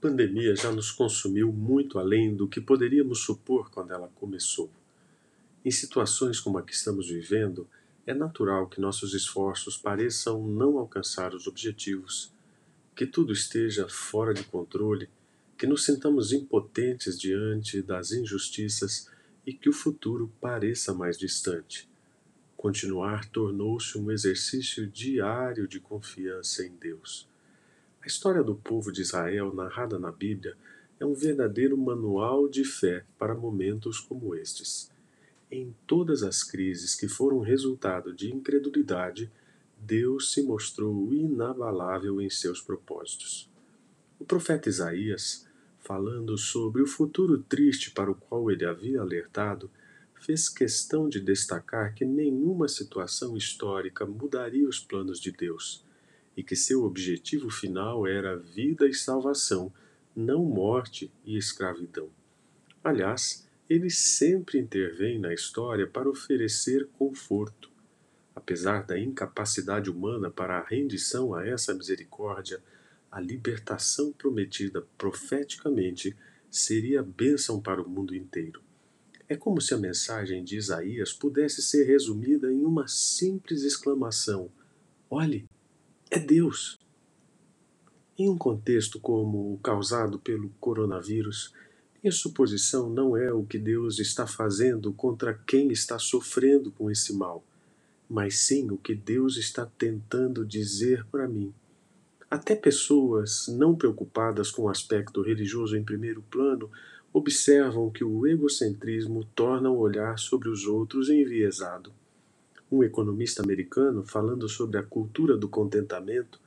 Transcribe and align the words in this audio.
pandemia 0.00 0.54
já 0.54 0.70
nos 0.70 0.90
consumiu 0.90 1.52
muito 1.52 1.98
além 1.98 2.34
do 2.34 2.48
que 2.48 2.60
poderíamos 2.60 3.20
supor 3.20 3.70
quando 3.70 3.92
ela 3.92 4.08
começou. 4.14 4.70
Em 5.64 5.70
situações 5.70 6.40
como 6.40 6.56
a 6.56 6.62
que 6.62 6.72
estamos 6.72 7.08
vivendo, 7.08 7.68
é 8.06 8.14
natural 8.14 8.68
que 8.68 8.80
nossos 8.80 9.12
esforços 9.12 9.76
pareçam 9.76 10.46
não 10.46 10.78
alcançar 10.78 11.34
os 11.34 11.46
objetivos, 11.46 12.32
que 12.96 13.06
tudo 13.06 13.32
esteja 13.32 13.88
fora 13.88 14.32
de 14.32 14.44
controle, 14.44 15.10
que 15.58 15.66
nos 15.66 15.84
sintamos 15.84 16.32
impotentes 16.32 17.18
diante 17.18 17.82
das 17.82 18.12
injustiças 18.12 19.10
e 19.44 19.52
que 19.52 19.68
o 19.68 19.72
futuro 19.72 20.32
pareça 20.40 20.94
mais 20.94 21.18
distante. 21.18 21.88
Continuar 22.56 23.28
tornou-se 23.28 23.98
um 23.98 24.10
exercício 24.10 24.86
diário 24.86 25.68
de 25.68 25.78
confiança 25.78 26.64
em 26.64 26.74
Deus. 26.76 27.27
A 28.00 28.06
história 28.06 28.44
do 28.44 28.54
povo 28.54 28.92
de 28.92 29.02
Israel, 29.02 29.52
narrada 29.52 29.98
na 29.98 30.12
Bíblia, 30.12 30.56
é 31.00 31.04
um 31.04 31.14
verdadeiro 31.14 31.76
manual 31.76 32.48
de 32.48 32.64
fé 32.64 33.04
para 33.18 33.34
momentos 33.34 33.98
como 33.98 34.34
estes. 34.34 34.90
Em 35.50 35.74
todas 35.86 36.22
as 36.22 36.44
crises 36.44 36.94
que 36.94 37.08
foram 37.08 37.40
resultado 37.40 38.14
de 38.14 38.32
incredulidade, 38.32 39.30
Deus 39.76 40.32
se 40.32 40.42
mostrou 40.42 41.12
inabalável 41.12 42.20
em 42.20 42.30
seus 42.30 42.60
propósitos. 42.60 43.50
O 44.18 44.24
profeta 44.24 44.68
Isaías, 44.68 45.46
falando 45.80 46.38
sobre 46.38 46.82
o 46.82 46.86
futuro 46.86 47.38
triste 47.38 47.90
para 47.90 48.10
o 48.10 48.14
qual 48.14 48.50
ele 48.50 48.64
havia 48.64 49.00
alertado, 49.00 49.70
fez 50.14 50.48
questão 50.48 51.08
de 51.08 51.20
destacar 51.20 51.94
que 51.94 52.04
nenhuma 52.04 52.68
situação 52.68 53.36
histórica 53.36 54.06
mudaria 54.06 54.68
os 54.68 54.78
planos 54.78 55.20
de 55.20 55.32
Deus 55.32 55.84
e 56.38 56.42
que 56.44 56.54
seu 56.54 56.84
objetivo 56.84 57.50
final 57.50 58.06
era 58.06 58.36
vida 58.36 58.86
e 58.86 58.94
salvação, 58.94 59.72
não 60.14 60.44
morte 60.44 61.12
e 61.24 61.36
escravidão. 61.36 62.08
Aliás, 62.82 63.44
ele 63.68 63.90
sempre 63.90 64.56
intervém 64.56 65.18
na 65.18 65.34
história 65.34 65.84
para 65.84 66.08
oferecer 66.08 66.86
conforto. 66.96 67.68
Apesar 68.36 68.86
da 68.86 68.96
incapacidade 68.96 69.90
humana 69.90 70.30
para 70.30 70.58
a 70.58 70.64
rendição 70.64 71.34
a 71.34 71.44
essa 71.44 71.74
misericórdia, 71.74 72.62
a 73.10 73.18
libertação 73.18 74.12
prometida 74.12 74.86
profeticamente 74.96 76.16
seria 76.48 77.02
bênção 77.02 77.60
para 77.60 77.82
o 77.82 77.88
mundo 77.88 78.14
inteiro. 78.14 78.62
É 79.28 79.34
como 79.34 79.60
se 79.60 79.74
a 79.74 79.76
mensagem 79.76 80.44
de 80.44 80.56
Isaías 80.56 81.12
pudesse 81.12 81.60
ser 81.62 81.82
resumida 81.82 82.48
em 82.52 82.64
uma 82.64 82.86
simples 82.86 83.64
exclamação: 83.64 84.52
Olhe, 85.10 85.48
é 86.10 86.18
Deus. 86.18 86.78
Em 88.18 88.28
um 88.28 88.36
contexto 88.36 88.98
como 88.98 89.52
o 89.52 89.58
causado 89.58 90.18
pelo 90.18 90.48
coronavírus, 90.60 91.52
minha 92.02 92.12
suposição 92.12 92.88
não 92.88 93.16
é 93.16 93.32
o 93.32 93.44
que 93.44 93.58
Deus 93.58 93.98
está 93.98 94.26
fazendo 94.26 94.92
contra 94.92 95.34
quem 95.34 95.70
está 95.70 95.98
sofrendo 95.98 96.70
com 96.72 96.90
esse 96.90 97.12
mal, 97.12 97.44
mas 98.08 98.38
sim 98.38 98.70
o 98.70 98.76
que 98.76 98.94
Deus 98.94 99.36
está 99.36 99.66
tentando 99.66 100.46
dizer 100.46 101.04
para 101.06 101.28
mim. 101.28 101.52
Até 102.30 102.54
pessoas 102.54 103.48
não 103.48 103.74
preocupadas 103.74 104.50
com 104.50 104.62
o 104.62 104.68
aspecto 104.68 105.22
religioso 105.22 105.76
em 105.76 105.84
primeiro 105.84 106.22
plano 106.22 106.70
observam 107.12 107.90
que 107.90 108.04
o 108.04 108.26
egocentrismo 108.26 109.24
torna 109.34 109.70
o 109.70 109.78
olhar 109.78 110.18
sobre 110.18 110.48
os 110.48 110.66
outros 110.66 111.08
enviesado. 111.08 111.92
Um 112.70 112.82
economista 112.82 113.42
americano, 113.42 114.02
falando 114.02 114.48
sobre 114.48 114.78
a 114.78 114.82
cultura 114.82 115.36
do 115.36 115.48
contentamento, 115.48 116.40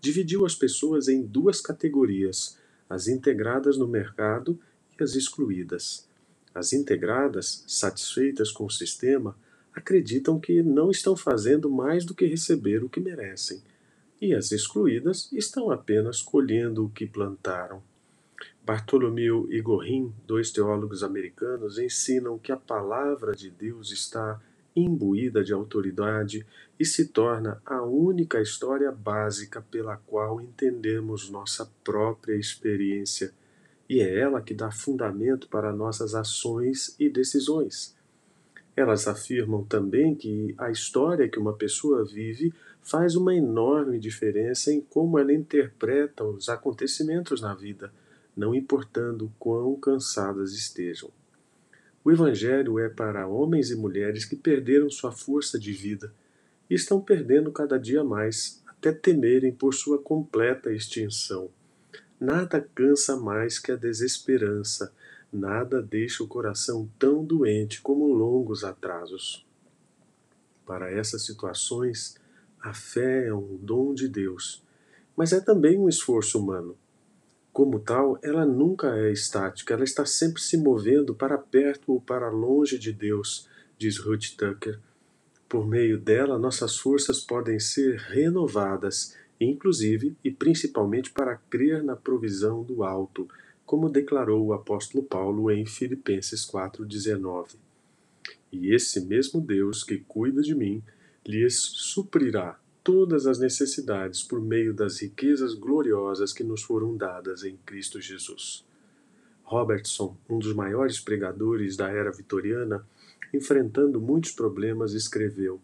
dividiu 0.00 0.44
as 0.44 0.54
pessoas 0.54 1.08
em 1.08 1.22
duas 1.22 1.60
categorias: 1.60 2.58
as 2.88 3.08
integradas 3.08 3.76
no 3.76 3.86
mercado 3.86 4.58
e 4.98 5.02
as 5.02 5.14
excluídas. 5.14 6.08
As 6.54 6.72
integradas, 6.72 7.62
satisfeitas 7.66 8.50
com 8.50 8.64
o 8.64 8.70
sistema, 8.70 9.36
acreditam 9.72 10.40
que 10.40 10.62
não 10.62 10.90
estão 10.90 11.16
fazendo 11.16 11.70
mais 11.70 12.04
do 12.04 12.14
que 12.14 12.26
receber 12.26 12.82
o 12.82 12.88
que 12.88 12.98
merecem, 12.98 13.62
e 14.20 14.34
as 14.34 14.50
excluídas 14.50 15.30
estão 15.32 15.70
apenas 15.70 16.20
colhendo 16.20 16.84
o 16.84 16.90
que 16.90 17.06
plantaram. 17.06 17.82
Bartolomeu 18.64 19.46
e 19.50 19.60
Gorin, 19.60 20.12
dois 20.26 20.50
teólogos 20.50 21.02
americanos, 21.02 21.78
ensinam 21.78 22.38
que 22.38 22.52
a 22.52 22.56
palavra 22.56 23.32
de 23.32 23.50
Deus 23.50 23.92
está 23.92 24.40
imbuída 24.74 25.42
de 25.42 25.52
autoridade 25.52 26.46
e 26.78 26.84
se 26.84 27.08
torna 27.08 27.60
a 27.64 27.82
única 27.82 28.40
história 28.40 28.92
básica 28.92 29.60
pela 29.60 29.96
qual 29.96 30.40
entendemos 30.40 31.30
nossa 31.30 31.70
própria 31.82 32.36
experiência, 32.36 33.32
e 33.88 34.00
é 34.00 34.18
ela 34.18 34.40
que 34.40 34.54
dá 34.54 34.70
fundamento 34.70 35.48
para 35.48 35.72
nossas 35.72 36.14
ações 36.14 36.94
e 36.98 37.08
decisões. 37.08 37.96
Elas 38.76 39.08
afirmam 39.08 39.64
também 39.64 40.14
que 40.14 40.54
a 40.56 40.70
história 40.70 41.28
que 41.28 41.38
uma 41.38 41.54
pessoa 41.54 42.04
vive 42.04 42.54
faz 42.80 43.16
uma 43.16 43.34
enorme 43.34 43.98
diferença 43.98 44.72
em 44.72 44.80
como 44.80 45.18
ela 45.18 45.32
interpreta 45.32 46.22
os 46.22 46.48
acontecimentos 46.48 47.40
na 47.40 47.54
vida, 47.54 47.92
não 48.36 48.54
importando 48.54 49.32
quão 49.38 49.74
cansadas 49.74 50.52
estejam. 50.52 51.10
O 52.04 52.10
Evangelho 52.10 52.78
é 52.78 52.88
para 52.88 53.26
homens 53.26 53.70
e 53.70 53.76
mulheres 53.76 54.24
que 54.24 54.36
perderam 54.36 54.88
sua 54.88 55.12
força 55.12 55.58
de 55.58 55.72
vida 55.72 56.12
e 56.70 56.74
estão 56.74 57.00
perdendo 57.00 57.50
cada 57.50 57.78
dia 57.78 58.04
mais, 58.04 58.62
até 58.66 58.92
temerem 58.92 59.52
por 59.52 59.74
sua 59.74 59.98
completa 59.98 60.72
extinção. 60.72 61.50
Nada 62.20 62.60
cansa 62.74 63.16
mais 63.16 63.58
que 63.58 63.72
a 63.72 63.76
desesperança, 63.76 64.92
nada 65.32 65.82
deixa 65.82 66.22
o 66.22 66.28
coração 66.28 66.88
tão 66.98 67.24
doente 67.24 67.80
como 67.80 68.12
longos 68.12 68.64
atrasos. 68.64 69.46
Para 70.66 70.90
essas 70.90 71.24
situações, 71.24 72.16
a 72.60 72.74
fé 72.74 73.26
é 73.26 73.34
um 73.34 73.56
dom 73.56 73.94
de 73.94 74.08
Deus, 74.08 74.62
mas 75.16 75.32
é 75.32 75.40
também 75.40 75.78
um 75.78 75.88
esforço 75.88 76.38
humano. 76.38 76.76
Como 77.58 77.80
tal, 77.80 78.20
ela 78.22 78.46
nunca 78.46 78.96
é 78.96 79.10
estática, 79.10 79.74
ela 79.74 79.82
está 79.82 80.06
sempre 80.06 80.40
se 80.40 80.56
movendo 80.56 81.12
para 81.12 81.36
perto 81.36 81.90
ou 81.90 82.00
para 82.00 82.30
longe 82.30 82.78
de 82.78 82.92
Deus, 82.92 83.48
diz 83.76 83.98
Ruth 83.98 84.36
Tucker. 84.36 84.78
Por 85.48 85.66
meio 85.66 85.98
dela, 85.98 86.38
nossas 86.38 86.78
forças 86.78 87.18
podem 87.18 87.58
ser 87.58 87.96
renovadas, 87.96 89.16
inclusive 89.40 90.16
e 90.22 90.30
principalmente 90.30 91.10
para 91.10 91.34
crer 91.34 91.82
na 91.82 91.96
provisão 91.96 92.62
do 92.62 92.84
alto, 92.84 93.28
como 93.66 93.90
declarou 93.90 94.46
o 94.46 94.52
apóstolo 94.52 95.02
Paulo 95.02 95.50
em 95.50 95.66
Filipenses 95.66 96.46
4,19. 96.46 97.56
E 98.52 98.72
esse 98.72 99.00
mesmo 99.00 99.40
Deus 99.40 99.82
que 99.82 99.98
cuida 99.98 100.42
de 100.42 100.54
mim 100.54 100.80
lhes 101.26 101.56
suprirá 101.56 102.56
todas 102.88 103.26
as 103.26 103.38
necessidades 103.38 104.22
por 104.22 104.40
meio 104.40 104.72
das 104.72 105.02
riquezas 105.02 105.52
gloriosas 105.52 106.32
que 106.32 106.42
nos 106.42 106.62
foram 106.62 106.96
dadas 106.96 107.44
em 107.44 107.54
Cristo 107.66 108.00
Jesus. 108.00 108.64
Robertson, 109.42 110.16
um 110.26 110.38
dos 110.38 110.54
maiores 110.54 110.98
pregadores 110.98 111.76
da 111.76 111.90
era 111.90 112.10
vitoriana, 112.10 112.82
enfrentando 113.30 114.00
muitos 114.00 114.32
problemas, 114.32 114.94
escreveu: 114.94 115.60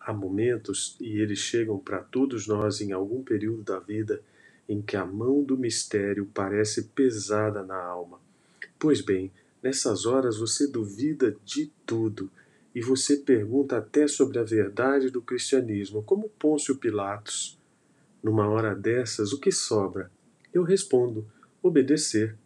Há 0.00 0.14
momentos, 0.14 0.96
e 0.98 1.18
eles 1.18 1.40
chegam 1.40 1.78
para 1.78 1.98
todos 1.98 2.46
nós 2.46 2.80
em 2.80 2.90
algum 2.90 3.22
período 3.22 3.62
da 3.62 3.78
vida, 3.78 4.22
em 4.66 4.80
que 4.80 4.96
a 4.96 5.04
mão 5.04 5.42
do 5.42 5.58
mistério 5.58 6.26
parece 6.32 6.84
pesada 6.84 7.62
na 7.62 7.76
alma. 7.76 8.18
Pois 8.78 9.02
bem, 9.02 9.30
nessas 9.62 10.06
horas 10.06 10.38
você 10.38 10.66
duvida 10.66 11.36
de 11.44 11.70
tudo 11.84 12.30
e 12.74 12.80
você 12.80 13.16
pergunta 13.16 13.76
até 13.76 14.06
sobre 14.06 14.38
a 14.38 14.44
verdade 14.44 15.10
do 15.10 15.20
cristianismo, 15.20 16.02
como 16.02 16.28
Pôncio 16.28 16.76
Pilatos. 16.76 17.58
Numa 18.22 18.48
hora 18.48 18.74
dessas, 18.74 19.32
o 19.32 19.40
que 19.40 19.50
sobra? 19.50 20.10
Eu 20.52 20.62
respondo: 20.62 21.26
obedecer. 21.62 22.36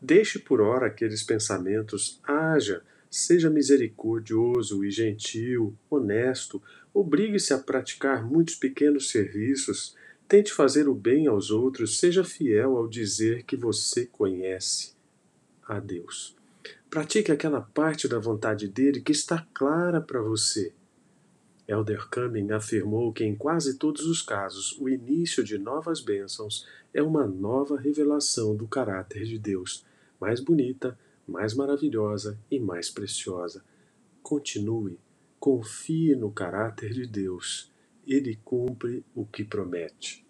Deixe 0.00 0.38
por 0.38 0.60
hora 0.60 0.86
aqueles 0.86 1.22
pensamentos, 1.22 2.20
haja, 2.22 2.82
seja 3.10 3.48
misericordioso 3.48 4.84
e 4.84 4.90
gentil, 4.90 5.74
honesto, 5.88 6.62
obrigue-se 6.92 7.54
a 7.54 7.58
praticar 7.58 8.24
muitos 8.24 8.54
pequenos 8.54 9.08
serviços, 9.10 9.96
tente 10.28 10.52
fazer 10.52 10.88
o 10.88 10.94
bem 10.94 11.26
aos 11.26 11.50
outros, 11.50 11.98
seja 11.98 12.22
fiel 12.22 12.76
ao 12.76 12.88
dizer 12.88 13.44
que 13.44 13.56
você 13.56 14.04
conhece 14.06 14.94
a 15.66 15.80
Deus. 15.80 16.36
Pratique 16.94 17.32
aquela 17.32 17.60
parte 17.60 18.06
da 18.06 18.20
vontade 18.20 18.68
dele 18.68 19.00
que 19.00 19.10
está 19.10 19.44
clara 19.52 20.00
para 20.00 20.22
você. 20.22 20.72
Elder 21.66 22.08
Cumming 22.08 22.52
afirmou 22.52 23.12
que 23.12 23.24
em 23.24 23.34
quase 23.34 23.76
todos 23.78 24.06
os 24.06 24.22
casos 24.22 24.78
o 24.78 24.88
início 24.88 25.42
de 25.42 25.58
novas 25.58 26.00
bênçãos 26.00 26.64
é 26.94 27.02
uma 27.02 27.26
nova 27.26 27.76
revelação 27.76 28.54
do 28.54 28.68
caráter 28.68 29.24
de 29.24 29.40
Deus, 29.40 29.84
mais 30.20 30.38
bonita, 30.38 30.96
mais 31.26 31.52
maravilhosa 31.52 32.38
e 32.48 32.60
mais 32.60 32.90
preciosa. 32.90 33.64
Continue, 34.22 34.96
confie 35.40 36.14
no 36.14 36.30
caráter 36.30 36.92
de 36.92 37.08
Deus. 37.08 37.72
Ele 38.06 38.38
cumpre 38.44 39.04
o 39.16 39.26
que 39.26 39.42
promete. 39.42 40.24